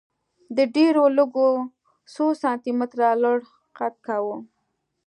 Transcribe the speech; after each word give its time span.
دې 0.55 0.65
ډېرو 0.75 1.03
لږو 1.17 1.51
څو 2.13 2.25
سانتي 2.41 2.71
متره 2.79 3.07
لوړ 3.23 3.37
قد 3.77 3.93
کاوه 4.05 4.37